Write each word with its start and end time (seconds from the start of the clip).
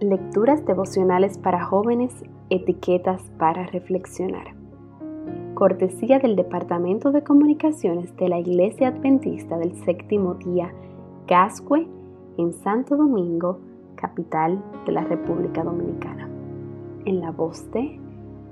Lecturas 0.00 0.64
devocionales 0.64 1.36
para 1.36 1.62
jóvenes, 1.62 2.10
etiquetas 2.48 3.20
para 3.36 3.66
reflexionar. 3.66 4.54
Cortesía 5.52 6.18
del 6.18 6.36
Departamento 6.36 7.12
de 7.12 7.22
Comunicaciones 7.22 8.16
de 8.16 8.30
la 8.30 8.38
Iglesia 8.38 8.88
Adventista 8.88 9.58
del 9.58 9.76
Séptimo 9.84 10.36
Día, 10.36 10.72
Gascue, 11.28 11.86
en 12.38 12.54
Santo 12.54 12.96
Domingo, 12.96 13.58
capital 13.96 14.62
de 14.86 14.92
la 14.92 15.04
República 15.04 15.62
Dominicana. 15.62 16.30
En 17.04 17.20
la 17.20 17.30
voz 17.30 17.70
de 17.72 18.00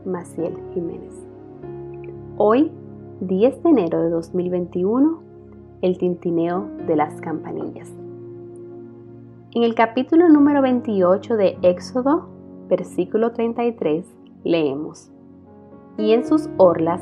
Maciel 0.05 0.53
Jiménez. 0.75 1.15
Hoy, 2.37 2.71
10 3.23 3.63
de 3.63 3.71
enero 3.71 4.03
de 4.03 4.11
2021, 4.11 5.23
el 5.81 5.97
tintineo 5.97 6.69
de 6.87 6.95
las 6.95 7.19
campanillas. 7.23 7.91
En 9.55 9.63
el 9.63 9.75
capítulo 9.75 10.29
número 10.29 10.61
28 10.61 11.39
de 11.39 11.57
Éxodo, 11.63 12.29
versículo 12.69 13.33
33, 13.33 14.05
leemos, 14.45 15.11
Y 15.97 16.13
en 16.13 16.27
sus 16.27 16.51
orlas 16.59 17.01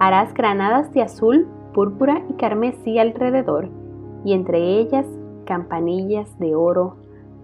harás 0.00 0.34
granadas 0.34 0.92
de 0.92 1.02
azul, 1.02 1.46
púrpura 1.72 2.24
y 2.28 2.32
carmesí 2.32 2.98
alrededor, 2.98 3.68
y 4.24 4.32
entre 4.32 4.80
ellas 4.80 5.06
campanillas 5.44 6.36
de 6.40 6.56
oro 6.56 6.96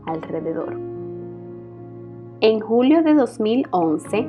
alrededor. 0.04 0.76
En 2.40 2.58
julio 2.58 3.04
de 3.04 3.14
2011, 3.14 4.28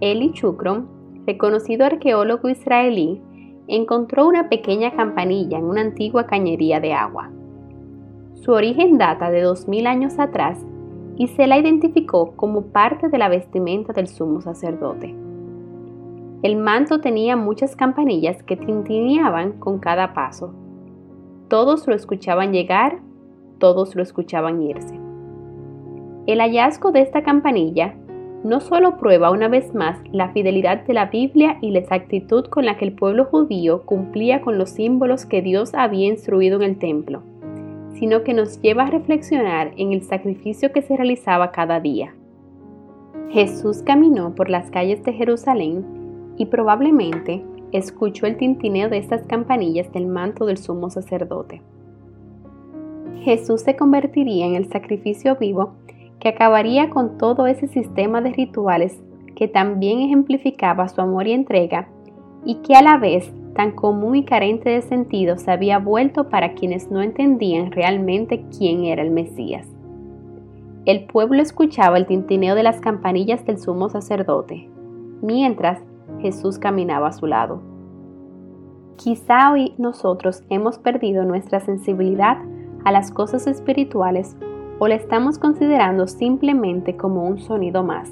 Eli 0.00 0.32
Chukron, 0.32 0.88
reconocido 1.26 1.84
arqueólogo 1.84 2.48
israelí, 2.48 3.20
encontró 3.68 4.26
una 4.26 4.48
pequeña 4.48 4.96
campanilla 4.96 5.58
en 5.58 5.66
una 5.66 5.82
antigua 5.82 6.24
cañería 6.24 6.80
de 6.80 6.94
agua. 6.94 7.30
Su 8.44 8.52
origen 8.52 8.98
data 8.98 9.30
de 9.30 9.40
2000 9.40 9.86
años 9.86 10.18
atrás 10.18 10.62
y 11.16 11.28
se 11.28 11.46
la 11.46 11.56
identificó 11.56 12.32
como 12.36 12.66
parte 12.66 13.08
de 13.08 13.16
la 13.16 13.30
vestimenta 13.30 13.94
del 13.94 14.06
sumo 14.06 14.42
sacerdote. 14.42 15.14
El 16.42 16.56
manto 16.56 17.00
tenía 17.00 17.36
muchas 17.36 17.74
campanillas 17.74 18.42
que 18.42 18.58
tintineaban 18.58 19.52
con 19.52 19.78
cada 19.78 20.12
paso. 20.12 20.52
Todos 21.48 21.86
lo 21.86 21.94
escuchaban 21.94 22.52
llegar, 22.52 22.98
todos 23.56 23.96
lo 23.96 24.02
escuchaban 24.02 24.60
irse. 24.60 25.00
El 26.26 26.40
hallazgo 26.40 26.92
de 26.92 27.00
esta 27.00 27.22
campanilla 27.22 27.94
no 28.42 28.60
solo 28.60 28.98
prueba 28.98 29.30
una 29.30 29.48
vez 29.48 29.74
más 29.74 29.98
la 30.12 30.34
fidelidad 30.34 30.84
de 30.84 30.92
la 30.92 31.06
Biblia 31.06 31.56
y 31.62 31.70
la 31.70 31.78
exactitud 31.78 32.44
con 32.44 32.66
la 32.66 32.76
que 32.76 32.84
el 32.84 32.92
pueblo 32.92 33.24
judío 33.24 33.86
cumplía 33.86 34.42
con 34.42 34.58
los 34.58 34.68
símbolos 34.68 35.24
que 35.24 35.40
Dios 35.40 35.72
había 35.72 36.08
instruido 36.08 36.56
en 36.56 36.62
el 36.64 36.78
templo, 36.78 37.22
sino 37.94 38.22
que 38.22 38.34
nos 38.34 38.60
lleva 38.60 38.84
a 38.84 38.90
reflexionar 38.90 39.72
en 39.76 39.92
el 39.92 40.02
sacrificio 40.02 40.72
que 40.72 40.82
se 40.82 40.96
realizaba 40.96 41.52
cada 41.52 41.80
día. 41.80 42.14
Jesús 43.30 43.82
caminó 43.82 44.34
por 44.34 44.50
las 44.50 44.70
calles 44.70 45.02
de 45.04 45.12
Jerusalén 45.12 45.84
y 46.36 46.46
probablemente 46.46 47.42
escuchó 47.72 48.26
el 48.26 48.36
tintineo 48.36 48.88
de 48.88 48.98
estas 48.98 49.26
campanillas 49.26 49.92
del 49.92 50.06
manto 50.06 50.46
del 50.46 50.58
sumo 50.58 50.90
sacerdote. 50.90 51.60
Jesús 53.22 53.62
se 53.62 53.74
convertiría 53.74 54.46
en 54.46 54.54
el 54.54 54.68
sacrificio 54.68 55.36
vivo 55.36 55.74
que 56.20 56.28
acabaría 56.28 56.90
con 56.90 57.18
todo 57.18 57.46
ese 57.46 57.66
sistema 57.66 58.20
de 58.20 58.32
rituales 58.32 59.02
que 59.34 59.48
también 59.48 60.00
ejemplificaba 60.00 60.88
su 60.88 61.00
amor 61.00 61.26
y 61.26 61.32
entrega 61.32 61.88
y 62.44 62.56
que 62.56 62.76
a 62.76 62.82
la 62.82 62.98
vez 62.98 63.32
tan 63.54 63.72
común 63.72 64.16
y 64.16 64.24
carente 64.24 64.70
de 64.70 64.82
sentido 64.82 65.38
se 65.38 65.50
había 65.50 65.78
vuelto 65.78 66.28
para 66.28 66.54
quienes 66.54 66.90
no 66.90 67.00
entendían 67.02 67.70
realmente 67.70 68.44
quién 68.56 68.84
era 68.84 69.02
el 69.02 69.10
Mesías. 69.10 69.66
El 70.84 71.06
pueblo 71.06 71.40
escuchaba 71.40 71.96
el 71.96 72.06
tintineo 72.06 72.54
de 72.54 72.62
las 72.62 72.80
campanillas 72.80 73.46
del 73.46 73.58
sumo 73.58 73.88
sacerdote, 73.88 74.68
mientras 75.22 75.80
Jesús 76.20 76.58
caminaba 76.58 77.08
a 77.08 77.12
su 77.12 77.26
lado. 77.26 77.62
Quizá 78.96 79.50
hoy 79.50 79.72
nosotros 79.78 80.44
hemos 80.50 80.78
perdido 80.78 81.24
nuestra 81.24 81.60
sensibilidad 81.60 82.38
a 82.84 82.92
las 82.92 83.10
cosas 83.10 83.46
espirituales 83.46 84.36
o 84.78 84.88
la 84.88 84.94
estamos 84.96 85.38
considerando 85.38 86.06
simplemente 86.06 86.96
como 86.96 87.24
un 87.24 87.38
sonido 87.38 87.82
más, 87.82 88.10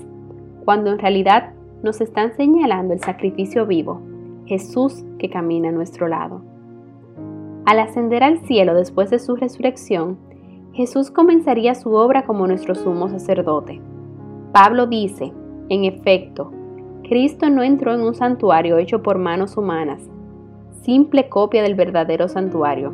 cuando 0.65 0.91
en 0.91 0.99
realidad 0.99 1.53
nos 1.83 2.01
están 2.01 2.35
señalando 2.35 2.95
el 2.95 3.01
sacrificio 3.01 3.67
vivo, 3.67 4.01
Jesús 4.47 5.05
que 5.19 5.31
camina 5.31 5.69
a 5.69 5.73
nuestro 5.73 6.09
lado. 6.09 6.43
Al 7.65 7.79
ascender 7.79 8.25
al 8.25 8.41
cielo 8.47 8.75
después 8.75 9.11
de 9.11 9.19
su 9.19 9.37
resurrección, 9.37 10.19
Jesús 10.73 11.11
comenzaría 11.11 11.75
su 11.75 11.93
obra 11.93 12.25
como 12.25 12.47
nuestro 12.47 12.75
sumo 12.75 13.09
sacerdote. 13.09 13.81
Pablo 14.53 14.87
dice, 14.87 15.33
en 15.69 15.85
efecto, 15.85 16.51
Cristo 17.03 17.51
no 17.51 17.63
entró 17.63 17.95
en 17.95 18.01
un 18.01 18.15
santuario 18.15 18.79
hecho 18.79 19.03
por 19.03 19.19
manos 19.19 19.57
humanas, 19.57 20.03
simple 20.83 21.29
copia 21.29 21.63
del 21.63 21.75
verdadero 21.75 22.29
santuario, 22.29 22.93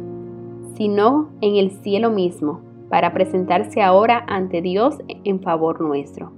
sino 0.74 1.30
en 1.40 1.56
el 1.56 1.70
cielo 1.70 2.10
mismo, 2.10 2.60
para 2.88 3.12
presentarse 3.12 3.82
ahora 3.82 4.24
ante 4.26 4.62
Dios 4.62 4.98
en 5.24 5.40
favor 5.40 5.80
nuestro. 5.80 6.32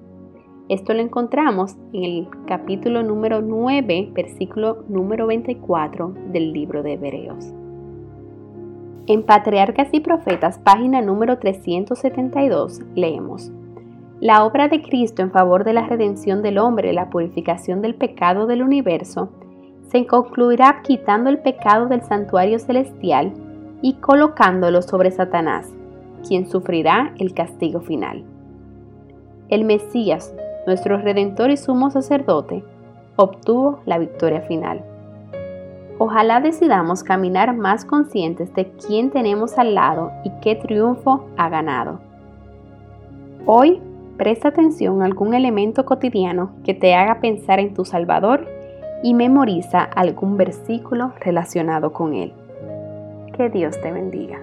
Esto 0.71 0.95
lo 0.95 1.01
encontramos 1.01 1.75
en 1.93 2.05
el 2.05 2.29
capítulo 2.47 3.03
número 3.03 3.41
9, 3.41 4.13
versículo 4.15 4.85
número 4.89 5.27
24 5.27 6.15
del 6.29 6.53
libro 6.53 6.85
de 6.85 6.93
Hebreos. 6.93 7.53
En 9.09 9.25
Patriarcas 9.25 9.89
y 9.91 9.99
Profetas, 9.99 10.61
página 10.61 11.03
número 11.03 11.41
372, 11.41 12.83
leemos, 12.95 13.51
La 14.21 14.45
obra 14.45 14.69
de 14.69 14.81
Cristo 14.81 15.23
en 15.23 15.33
favor 15.33 15.65
de 15.65 15.73
la 15.73 15.89
redención 15.89 16.41
del 16.41 16.59
hombre 16.59 16.93
la 16.93 17.11
purificación 17.11 17.83
del 17.83 17.97
pecado 17.97 18.47
del 18.47 18.63
universo 18.63 19.31
se 19.91 20.07
concluirá 20.07 20.83
quitando 20.85 21.31
el 21.31 21.41
pecado 21.41 21.87
del 21.87 22.03
santuario 22.03 22.61
celestial 22.61 23.33
y 23.83 23.95
colocándolo 23.95 24.83
sobre 24.83 25.11
Satanás, 25.11 25.69
quien 26.29 26.49
sufrirá 26.49 27.13
el 27.19 27.35
castigo 27.35 27.81
final. 27.81 28.23
El 29.49 29.65
Mesías, 29.65 30.33
nuestro 30.71 30.99
Redentor 30.99 31.51
y 31.51 31.57
sumo 31.57 31.91
sacerdote, 31.91 32.63
obtuvo 33.17 33.81
la 33.87 33.99
victoria 33.99 34.41
final. 34.43 34.85
Ojalá 35.99 36.41
decidamos 36.41 37.03
caminar 37.03 37.57
más 37.57 37.85
conscientes 37.85 38.55
de 38.55 38.71
quién 38.71 39.11
tenemos 39.11 39.59
al 39.59 39.75
lado 39.75 40.13
y 40.25 40.31
qué 40.41 40.55
triunfo 40.55 41.27
ha 41.37 41.49
ganado. 41.49 41.99
Hoy, 43.47 43.83
presta 44.17 44.49
atención 44.49 45.03
a 45.03 45.07
algún 45.07 45.35
elemento 45.35 45.85
cotidiano 45.85 46.53
que 46.65 46.73
te 46.73 46.95
haga 46.95 47.21
pensar 47.21 47.59
en 47.59 47.75
tu 47.75 47.85
Salvador 47.85 48.47
y 49.03 49.13
memoriza 49.13 49.83
algún 49.83 50.37
versículo 50.37 51.13
relacionado 51.19 51.93
con 51.93 52.15
él. 52.15 52.33
Que 53.37 53.51
Dios 53.51 53.81
te 53.81 53.91
bendiga. 53.91 54.39